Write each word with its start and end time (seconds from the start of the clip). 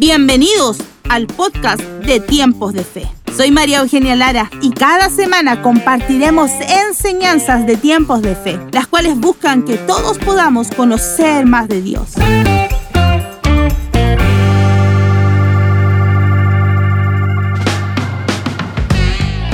Bienvenidos 0.00 0.78
al 1.10 1.26
podcast 1.26 1.82
de 1.82 2.20
Tiempos 2.20 2.72
de 2.72 2.84
Fe. 2.84 3.06
Soy 3.36 3.50
María 3.50 3.80
Eugenia 3.80 4.16
Lara 4.16 4.50
y 4.62 4.70
cada 4.70 5.10
semana 5.10 5.60
compartiremos 5.60 6.50
enseñanzas 6.88 7.66
de 7.66 7.76
tiempos 7.76 8.22
de 8.22 8.34
fe, 8.34 8.58
las 8.72 8.86
cuales 8.86 9.20
buscan 9.20 9.62
que 9.62 9.76
todos 9.76 10.16
podamos 10.16 10.70
conocer 10.70 11.44
más 11.44 11.68
de 11.68 11.82
Dios. 11.82 12.12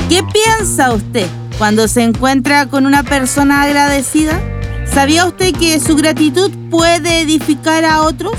¿Qué 0.08 0.22
piensa 0.32 0.92
usted 0.92 1.26
cuando 1.58 1.88
se 1.88 2.04
encuentra 2.04 2.66
con 2.66 2.86
una 2.86 3.02
persona 3.02 3.62
agradecida? 3.62 4.40
¿Sabía 4.84 5.26
usted 5.26 5.56
que 5.56 5.80
su 5.80 5.96
gratitud 5.96 6.52
puede 6.70 7.22
edificar 7.22 7.84
a 7.84 8.02
otros? 8.02 8.38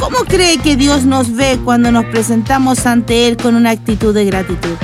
¿Cómo 0.00 0.24
cree 0.24 0.56
que 0.56 0.76
Dios 0.76 1.04
nos 1.04 1.36
ve 1.36 1.60
cuando 1.62 1.92
nos 1.92 2.06
presentamos 2.06 2.86
ante 2.86 3.28
Él 3.28 3.36
con 3.36 3.54
una 3.54 3.68
actitud 3.68 4.14
de 4.14 4.24
gratitud? 4.24 4.74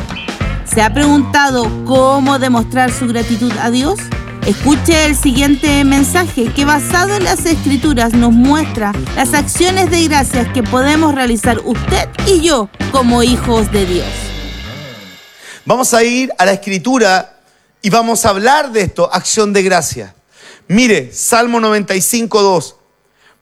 ¿Se 0.67 0.83
ha 0.83 0.93
preguntado 0.93 1.67
cómo 1.87 2.39
demostrar 2.39 2.93
su 2.93 3.09
gratitud 3.09 3.51
a 3.63 3.71
Dios? 3.71 3.99
Escuche 4.47 5.07
el 5.07 5.17
siguiente 5.17 5.83
mensaje 5.85 6.53
que 6.53 6.67
basado 6.67 7.15
en 7.15 7.25
las 7.25 7.47
escrituras 7.47 8.13
nos 8.13 8.33
muestra 8.33 8.93
las 9.17 9.33
acciones 9.33 9.91
de 9.91 10.07
gracias 10.07 10.53
que 10.53 10.63
podemos 10.63 11.15
realizar 11.15 11.61
usted 11.65 12.11
y 12.27 12.43
yo 12.43 12.69
como 12.93 13.23
hijos 13.23 13.73
de 13.73 13.87
Dios. 13.87 14.07
Vamos 15.65 15.95
a 15.95 16.05
ir 16.05 16.31
a 16.37 16.45
la 16.45 16.53
escritura 16.53 17.41
y 17.81 17.89
vamos 17.89 18.27
a 18.27 18.29
hablar 18.29 18.71
de 18.71 18.83
esto, 18.83 19.09
acción 19.11 19.55
de 19.55 19.63
gracia. 19.63 20.15
Mire, 20.69 21.11
Salmo 21.11 21.59
95, 21.59 22.43
2. 22.43 22.77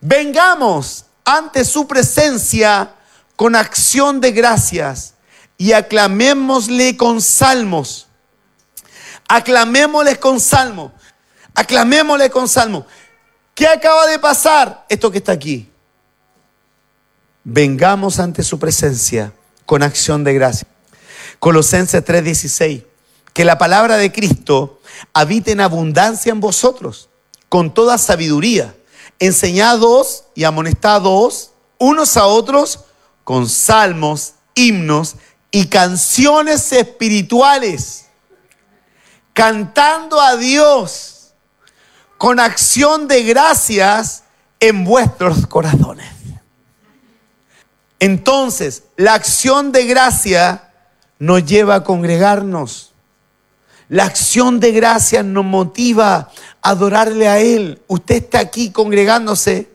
Vengamos 0.01 1.04
ante 1.25 1.65
su 1.65 1.87
presencia 1.87 2.95
con 3.37 3.57
acción 3.57 4.21
de 4.21 4.33
gracias 4.33 5.15
y 5.57 5.73
aclamémosle 5.73 6.97
con 6.97 7.21
salmos. 7.21 8.09
Aclamémosle 9.29 10.19
con 10.19 10.39
salmo. 10.39 10.93
Aclamémosle 11.55 12.31
con 12.31 12.49
salmo. 12.49 12.87
¿Qué 13.55 13.67
acaba 13.67 14.07
de 14.07 14.19
pasar? 14.19 14.85
Esto 14.89 15.11
que 15.11 15.19
está 15.19 15.33
aquí. 15.33 15.71
Vengamos 17.45 18.19
ante 18.19 18.43
su 18.43 18.59
presencia 18.59 19.33
con 19.65 19.83
acción 19.83 20.25
de 20.25 20.35
gracia. 20.35 20.69
Colosenses 21.39 22.05
3:16. 22.05 22.85
Que 23.33 23.45
la 23.45 23.59
palabra 23.59 23.97
de 23.97 24.13
Cristo 24.13 24.81
habite 25.13 25.53
en 25.53 25.61
abundancia 25.61 26.31
en 26.31 26.41
vosotros, 26.41 27.09
con 27.49 27.75
toda 27.75 27.99
sabiduría 27.99 28.75
enseñados 29.27 30.25
y 30.35 30.45
amonestados 30.45 31.53
unos 31.79 32.17
a 32.17 32.27
otros 32.27 32.81
con 33.25 33.49
salmos, 33.49 34.35
himnos 34.55 35.17
y 35.51 35.67
canciones 35.67 36.73
espirituales, 36.73 38.07
cantando 39.33 40.21
a 40.21 40.37
Dios 40.37 41.33
con 42.19 42.41
acción 42.41 43.09
de 43.09 43.23
gracias 43.23 44.25
en 44.61 44.85
vuestros 44.85 45.47
corazones. 45.47 46.13
Entonces, 47.99 48.85
la 48.97 49.15
acción 49.15 49.73
de 49.73 49.87
gracia 49.87 50.73
nos 51.19 51.45
lleva 51.45 51.77
a 51.77 51.85
congregarnos. 51.85 52.93
La 53.89 54.05
acción 54.05 54.61
de 54.61 54.73
gracias 54.73 55.25
nos 55.25 55.45
motiva 55.45 56.31
adorarle 56.65 57.29
a 57.29 57.39
Él. 57.39 57.81
Usted 57.87 58.17
está 58.17 58.41
aquí 58.41 58.71
congregándose 58.71 59.69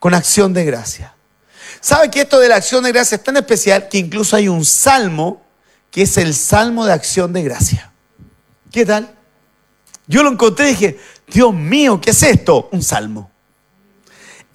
con 0.00 0.14
acción 0.14 0.52
de 0.54 0.64
gracia. 0.64 1.14
¿Sabe 1.80 2.10
que 2.10 2.22
esto 2.22 2.40
de 2.40 2.48
la 2.48 2.56
acción 2.56 2.82
de 2.82 2.90
gracia 2.90 3.16
es 3.16 3.22
tan 3.22 3.36
especial 3.36 3.88
que 3.88 3.98
incluso 3.98 4.34
hay 4.34 4.48
un 4.48 4.64
salmo 4.64 5.42
que 5.90 6.02
es 6.02 6.16
el 6.16 6.34
salmo 6.34 6.86
de 6.86 6.94
acción 6.94 7.32
de 7.32 7.42
gracia? 7.42 7.92
¿Qué 8.72 8.84
tal? 8.84 9.14
Yo 10.06 10.22
lo 10.22 10.30
encontré 10.30 10.68
y 10.68 10.70
dije, 10.70 10.98
Dios 11.26 11.52
mío, 11.54 12.00
¿qué 12.00 12.10
es 12.10 12.22
esto? 12.22 12.70
Un 12.72 12.82
salmo. 12.82 13.30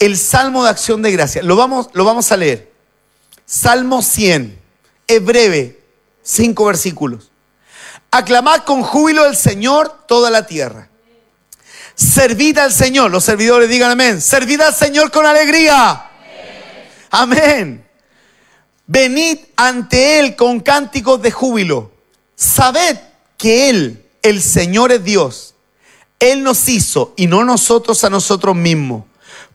El 0.00 0.18
salmo 0.18 0.64
de 0.64 0.70
acción 0.70 1.02
de 1.02 1.12
gracia. 1.12 1.40
Lo 1.42 1.54
vamos, 1.54 1.88
lo 1.92 2.04
vamos 2.04 2.32
a 2.32 2.36
leer. 2.36 2.72
Salmo 3.46 4.02
100. 4.02 4.60
Es 5.06 5.24
breve, 5.24 5.84
cinco 6.22 6.64
versículos. 6.64 7.30
Aclamad 8.10 8.64
con 8.64 8.82
júbilo 8.82 9.22
al 9.22 9.36
Señor 9.36 10.04
toda 10.08 10.30
la 10.30 10.46
tierra. 10.46 10.88
Servid 11.94 12.58
al 12.58 12.72
Señor. 12.72 13.10
Los 13.10 13.24
servidores 13.24 13.68
digan 13.68 13.90
amén. 13.90 14.20
Servid 14.20 14.60
al 14.60 14.74
Señor 14.74 15.10
con 15.10 15.26
alegría. 15.26 16.10
Amén. 17.10 17.86
Venid 18.86 19.38
ante 19.56 20.18
Él 20.18 20.36
con 20.36 20.60
cánticos 20.60 21.22
de 21.22 21.30
júbilo. 21.30 21.92
Sabed 22.36 22.98
que 23.36 23.70
Él, 23.70 24.04
el 24.22 24.42
Señor 24.42 24.92
es 24.92 25.04
Dios. 25.04 25.54
Él 26.18 26.42
nos 26.42 26.68
hizo 26.68 27.14
y 27.16 27.26
no 27.26 27.44
nosotros 27.44 28.02
a 28.04 28.10
nosotros 28.10 28.56
mismos. 28.56 29.04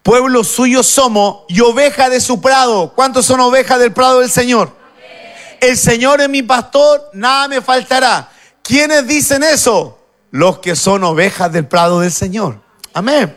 Pueblo 0.03 0.44
suyo 0.44 0.81
somos 0.83 1.44
y 1.47 1.59
oveja 1.59 2.09
de 2.09 2.21
su 2.21 2.41
prado. 2.41 2.94
¿Cuántos 2.95 3.25
son 3.25 3.39
ovejas 3.41 3.79
del 3.79 3.94
prado 3.94 4.21
del 4.21 4.31
Señor? 4.31 4.71
El 5.59 5.77
Señor 5.77 6.21
es 6.21 6.29
mi 6.29 6.41
pastor, 6.41 7.09
nada 7.13 7.47
me 7.47 7.61
faltará. 7.61 8.31
¿Quiénes 8.63 9.06
dicen 9.07 9.44
eso? 9.44 9.98
Los 10.31 10.59
que 10.59 10.75
son 10.75 11.03
ovejas 11.03 11.51
del 11.51 11.67
prado 11.67 12.01
del 12.01 12.12
Señor. 12.12 12.62
Amén. 12.94 13.35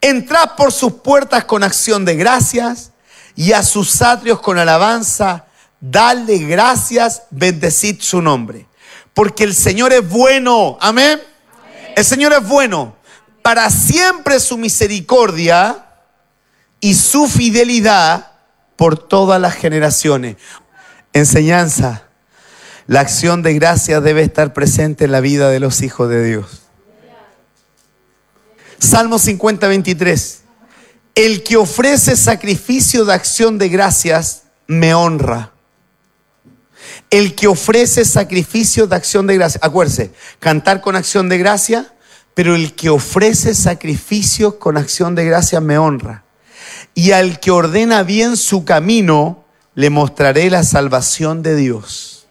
Entrad 0.00 0.56
por 0.56 0.72
sus 0.72 0.94
puertas 0.94 1.44
con 1.44 1.62
acción 1.62 2.04
de 2.04 2.16
gracias 2.16 2.90
y 3.36 3.52
a 3.52 3.62
sus 3.62 4.02
atrios 4.02 4.40
con 4.40 4.58
alabanza. 4.58 5.46
Dale 5.80 6.38
gracias, 6.38 7.22
bendecid 7.30 8.00
su 8.00 8.20
nombre. 8.20 8.66
Porque 9.14 9.44
el 9.44 9.54
Señor 9.54 9.92
es 9.92 10.08
bueno. 10.08 10.78
Amén. 10.80 11.20
El 11.96 12.04
Señor 12.04 12.32
es 12.32 12.46
bueno. 12.46 12.96
Para 13.42 13.70
siempre 13.70 14.40
su 14.40 14.56
misericordia 14.56 15.86
y 16.80 16.94
su 16.94 17.28
fidelidad 17.28 18.32
por 18.76 18.96
todas 18.98 19.40
las 19.40 19.54
generaciones. 19.54 20.36
Enseñanza 21.12 22.04
la 22.86 23.00
acción 23.00 23.42
de 23.42 23.54
gracia 23.54 24.00
debe 24.00 24.22
estar 24.22 24.52
presente 24.52 25.04
en 25.04 25.12
la 25.12 25.20
vida 25.20 25.50
de 25.50 25.60
los 25.60 25.82
hijos 25.82 26.08
de 26.08 26.24
Dios. 26.24 26.62
Salmo 28.78 29.18
50, 29.18 29.68
23. 29.68 30.40
El 31.14 31.42
que 31.42 31.56
ofrece 31.56 32.16
sacrificio 32.16 33.04
de 33.04 33.14
acción 33.14 33.58
de 33.58 33.68
gracias 33.68 34.44
me 34.66 34.94
honra. 34.94 35.52
El 37.10 37.34
que 37.34 37.46
ofrece 37.46 38.04
sacrificio 38.04 38.86
de 38.86 38.96
acción 38.96 39.26
de 39.26 39.34
gracias. 39.36 39.62
Acuérdese, 39.62 40.12
cantar 40.40 40.80
con 40.80 40.96
acción 40.96 41.28
de 41.28 41.38
gracia, 41.38 41.94
pero 42.34 42.56
el 42.56 42.74
que 42.74 42.90
ofrece 42.90 43.54
sacrificio 43.54 44.58
con 44.58 44.76
acción 44.76 45.14
de 45.14 45.26
gracia 45.26 45.60
me 45.60 45.78
honra. 45.78 46.24
Y 46.94 47.12
al 47.12 47.38
que 47.38 47.50
ordena 47.50 48.02
bien 48.02 48.36
su 48.36 48.64
camino, 48.64 49.44
le 49.74 49.90
mostraré 49.90 50.50
la 50.50 50.64
salvación 50.64 51.42
de 51.42 51.54
Dios 51.54 52.21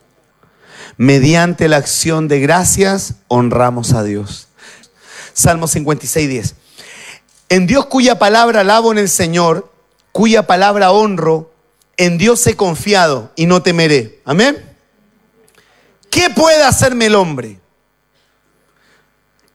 mediante 1.02 1.68
la 1.68 1.78
acción 1.78 2.28
de 2.28 2.40
gracias, 2.40 3.16
honramos 3.28 3.94
a 3.94 4.04
Dios. 4.04 4.50
Salmo 5.34 5.68
56, 5.68 6.30
10. 6.30 6.56
En 7.50 7.66
Dios 7.66 7.88
cuya 7.88 8.20
palabra 8.20 8.62
alabo 8.62 8.92
en 8.92 9.00
el 9.00 9.10
Señor, 9.10 9.74
cuya 10.12 10.46
palabra 10.46 10.92
honro, 10.92 11.52
en 11.98 12.20
Dios 12.20 12.46
he 12.46 12.56
confiado 12.56 13.32
y 13.36 13.48
no 13.48 13.64
temeré. 13.64 14.22
Amén. 14.26 14.64
¿Qué 16.12 16.30
puede 16.30 16.62
hacerme 16.62 17.08
el 17.08 17.16
hombre? 17.16 17.60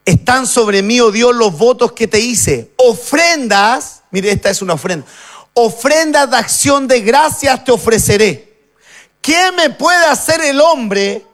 Están 0.05 0.49
sobre 0.49 0.83
mí, 0.83 0.99
oh 0.99 1.13
Dios, 1.13 1.33
los 1.33 1.57
votos 1.57 1.93
que 1.93 2.09
te 2.09 2.19
hice. 2.19 2.73
Ofrendas, 2.77 4.03
mire, 4.11 4.33
esta 4.33 4.51
es 4.51 4.63
una 4.63 4.75
ofrenda. 4.75 5.07
Ofrendas 5.55 6.29
de 6.29 6.39
acción 6.39 6.89
de 6.89 7.03
gracias 7.03 7.63
te 7.63 7.71
ofreceré. 7.71 8.65
¿Qué 9.21 9.53
me 9.53 9.71
puede 9.71 10.07
hacer 10.07 10.41
el 10.41 10.61
hombre 10.61 11.25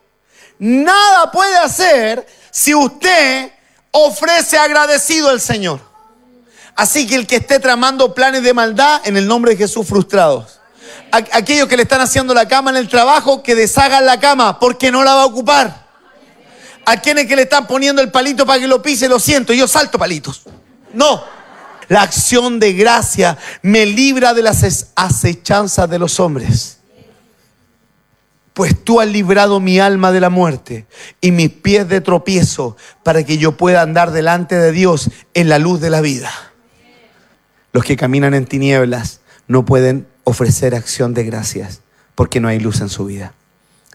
nada 0.58 1.30
puede 1.30 1.56
hacer 1.56 2.26
si 2.50 2.74
usted 2.74 3.50
ofrece 3.90 4.58
agradecido 4.58 5.28
al 5.28 5.40
Señor. 5.40 5.80
Así 6.74 7.06
que 7.06 7.14
el 7.16 7.26
que 7.26 7.36
esté 7.36 7.58
tramando 7.58 8.14
planes 8.14 8.42
de 8.42 8.54
maldad, 8.54 9.00
en 9.04 9.16
el 9.16 9.26
nombre 9.26 9.52
de 9.52 9.58
Jesús, 9.58 9.86
frustrados. 9.86 10.60
Aquellos 11.10 11.68
que 11.68 11.76
le 11.76 11.82
están 11.82 12.00
haciendo 12.00 12.32
la 12.32 12.48
cama 12.48 12.70
en 12.70 12.76
el 12.76 12.88
trabajo, 12.88 13.42
que 13.42 13.54
deshagan 13.54 14.06
la 14.06 14.18
cama, 14.18 14.58
porque 14.58 14.90
no 14.90 15.04
la 15.04 15.14
va 15.14 15.22
a 15.22 15.26
ocupar. 15.26 15.86
A 16.84 16.96
quienes 16.96 17.26
que 17.26 17.36
le 17.36 17.42
están 17.42 17.66
poniendo 17.66 18.00
el 18.00 18.10
palito 18.10 18.46
para 18.46 18.58
que 18.58 18.66
lo 18.66 18.82
pise, 18.82 19.08
lo 19.08 19.20
siento, 19.20 19.52
yo 19.52 19.68
salto 19.68 19.98
palitos. 19.98 20.42
No. 20.94 21.22
La 21.88 22.02
acción 22.02 22.58
de 22.58 22.72
gracia 22.72 23.36
me 23.60 23.84
libra 23.84 24.32
de 24.32 24.42
las 24.42 24.86
acechanzas 24.96 25.90
de 25.90 25.98
los 25.98 26.18
hombres 26.18 26.78
pues 28.54 28.82
tú 28.82 29.00
has 29.00 29.08
librado 29.08 29.60
mi 29.60 29.78
alma 29.78 30.12
de 30.12 30.20
la 30.20 30.30
muerte 30.30 30.86
y 31.20 31.30
mis 31.32 31.50
pies 31.50 31.88
de 31.88 32.00
tropiezo 32.00 32.76
para 33.02 33.24
que 33.24 33.38
yo 33.38 33.56
pueda 33.56 33.82
andar 33.82 34.10
delante 34.10 34.56
de 34.56 34.72
Dios 34.72 35.10
en 35.34 35.48
la 35.48 35.58
luz 35.58 35.80
de 35.80 35.90
la 35.90 36.00
vida. 36.00 36.30
Los 37.72 37.84
que 37.84 37.96
caminan 37.96 38.34
en 38.34 38.46
tinieblas 38.46 39.20
no 39.48 39.64
pueden 39.64 40.06
ofrecer 40.24 40.74
acción 40.74 41.14
de 41.14 41.24
gracias 41.24 41.80
porque 42.14 42.40
no 42.40 42.48
hay 42.48 42.60
luz 42.60 42.80
en 42.80 42.88
su 42.88 43.06
vida. 43.06 43.34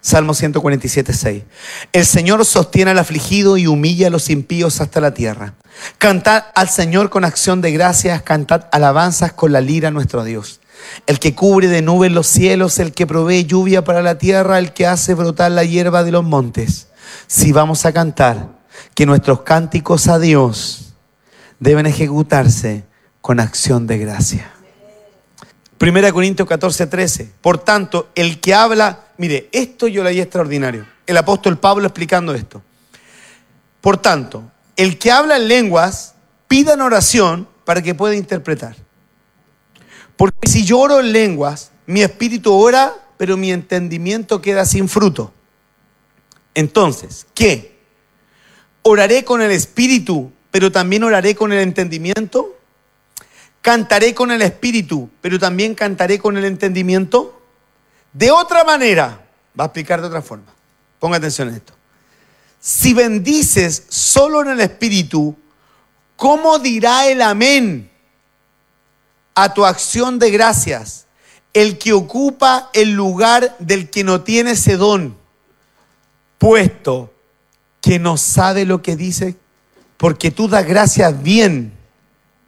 Salmo 0.02 0.34
147, 0.34 1.14
6. 1.14 1.44
El 1.92 2.06
Señor 2.06 2.46
sostiene 2.46 2.92
al 2.92 3.00
afligido 3.00 3.58
y 3.58 3.68
humilla 3.68 4.08
a 4.08 4.10
los 4.10 4.30
impíos 4.30 4.80
hasta 4.80 5.02
la 5.02 5.14
tierra. 5.14 5.54
Cantad 5.98 6.46
al 6.56 6.70
Señor 6.70 7.10
con 7.10 7.26
acción 7.26 7.62
de 7.62 7.72
gracias, 7.72 8.22
cantad 8.22 8.66
alabanzas 8.72 9.34
con 9.34 9.52
la 9.52 9.62
lira 9.62 9.90
a 9.90 9.92
nuestro 9.92 10.24
Dios. 10.24 10.62
El 11.06 11.20
que 11.20 11.36
cubre 11.36 11.68
de 11.68 11.82
nubes 11.82 12.12
los 12.12 12.28
cielos, 12.28 12.80
el 12.80 12.92
que 12.92 13.08
provee 13.08 13.46
lluvia 13.46 13.84
para 13.84 14.02
la 14.02 14.18
tierra, 14.18 14.60
el 14.60 14.74
que 14.74 14.88
hace 14.88 15.14
brotar 15.14 15.52
la 15.52 15.64
hierba 15.64 16.04
de 16.04 16.12
los 16.12 16.24
montes. 16.24 16.88
Si 17.28 17.52
vamos 17.52 17.86
a 17.86 17.94
cantar, 17.94 18.58
que 18.94 19.06
nuestros 19.06 19.42
cánticos 19.42 20.08
a 20.08 20.20
Dios 20.20 20.94
deben 21.60 21.86
ejecutarse 21.86 22.84
con 23.22 23.40
acción 23.40 23.88
de 23.88 23.98
gracia. 23.98 24.52
1 25.80 26.14
Corintios 26.14 26.48
14, 26.48 26.88
13. 26.88 27.32
Por 27.42 27.60
tanto, 27.60 28.10
el 28.16 28.40
que 28.40 28.54
habla, 28.54 29.06
mire, 29.18 29.50
esto 29.52 29.88
yo 29.88 30.04
leí 30.04 30.20
extraordinario. 30.20 30.86
El 31.06 31.18
apóstol 31.18 31.58
Pablo 31.58 31.86
explicando 31.86 32.34
esto. 32.34 32.62
Por 33.82 33.98
tanto, 33.98 34.44
el 34.76 34.98
que 34.98 35.12
habla 35.12 35.38
en 35.38 35.48
lenguas, 35.48 36.16
pida 36.48 36.74
en 36.74 36.82
oración 36.82 37.48
para 37.66 37.82
que 37.82 37.96
pueda 37.96 38.16
interpretar. 38.16 38.76
Porque 40.18 40.48
si 40.50 40.66
yo 40.66 40.80
oro 40.80 41.00
en 41.00 41.14
lenguas, 41.14 41.72
mi 41.86 42.02
espíritu 42.02 42.54
ora, 42.54 42.94
pero 43.18 43.38
mi 43.38 43.52
entendimiento 43.52 44.42
queda 44.42 44.66
sin 44.66 44.90
fruto. 44.90 45.32
Entonces, 46.54 47.26
¿qué? 47.34 47.78
¿Oraré 48.82 49.24
con 49.24 49.42
el 49.42 49.52
espíritu, 49.52 50.32
pero 50.52 50.72
también 50.72 51.04
oraré 51.04 51.36
con 51.36 51.54
el 51.54 51.60
entendimiento? 51.60 52.58
cantaré 53.68 54.16
con 54.16 54.32
el 54.32 54.42
espíritu, 54.44 55.10
pero 55.20 55.38
también 55.38 55.76
cantaré 55.76 56.20
con 56.20 56.38
el 56.38 56.46
entendimiento. 56.46 57.42
De 58.14 58.32
otra 58.32 58.64
manera, 58.64 59.28
va 59.60 59.66
a 59.66 59.68
explicar 59.68 60.00
de 60.00 60.08
otra 60.08 60.22
forma. 60.22 60.54
Ponga 61.00 61.18
atención 61.18 61.50
a 61.50 61.58
esto. 61.58 61.74
Si 62.62 62.94
bendices 62.94 63.84
solo 63.90 64.42
en 64.42 64.52
el 64.52 64.62
espíritu, 64.62 65.36
¿cómo 66.16 66.60
dirá 66.60 67.08
el 67.08 67.22
amén 67.22 67.92
a 69.38 69.54
tu 69.54 69.66
acción 69.66 70.20
de 70.20 70.32
gracias? 70.32 71.06
El 71.54 71.78
que 71.78 71.94
ocupa 71.94 72.70
el 72.74 72.92
lugar 72.92 73.56
del 73.60 73.90
que 73.90 74.04
no 74.04 74.22
tiene 74.22 74.52
ese 74.52 74.76
don, 74.76 75.16
puesto 76.38 77.14
que 77.80 78.00
no 78.00 78.18
sabe 78.18 78.66
lo 78.66 78.82
que 78.82 78.96
dice, 78.96 79.36
porque 79.96 80.32
tú 80.32 80.48
das 80.48 80.66
gracias 80.66 81.24
bien 81.24 81.78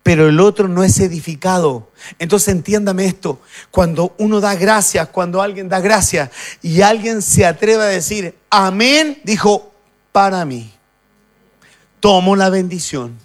pero 0.09 0.27
el 0.27 0.39
otro 0.39 0.67
no 0.67 0.83
es 0.83 0.99
edificado. 0.99 1.91
Entonces 2.17 2.47
entiéndame 2.47 3.05
esto, 3.05 3.39
cuando 3.69 4.15
uno 4.17 4.41
da 4.41 4.55
gracias, 4.55 5.07
cuando 5.09 5.39
alguien 5.39 5.69
da 5.69 5.79
gracias 5.81 6.31
y 6.63 6.81
alguien 6.81 7.21
se 7.21 7.45
atreve 7.45 7.83
a 7.83 7.87
decir, 7.87 8.35
amén, 8.49 9.19
dijo, 9.23 9.71
para 10.11 10.45
mí, 10.45 10.73
tomo 11.99 12.35
la 12.35 12.49
bendición. 12.49 13.19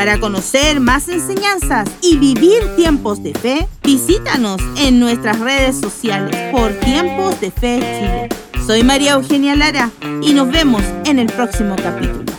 Para 0.00 0.18
conocer 0.18 0.80
más 0.80 1.10
enseñanzas 1.10 1.86
y 2.00 2.16
vivir 2.16 2.74
tiempos 2.74 3.22
de 3.22 3.34
fe, 3.34 3.68
visítanos 3.82 4.58
en 4.78 4.98
nuestras 4.98 5.38
redes 5.40 5.78
sociales 5.78 6.34
por 6.52 6.72
Tiempos 6.72 7.38
de 7.38 7.50
Fe 7.50 7.80
Chile. 7.80 8.28
Soy 8.66 8.82
María 8.82 9.12
Eugenia 9.12 9.54
Lara 9.54 9.90
y 10.22 10.32
nos 10.32 10.50
vemos 10.50 10.82
en 11.04 11.18
el 11.18 11.26
próximo 11.26 11.76
capítulo. 11.76 12.29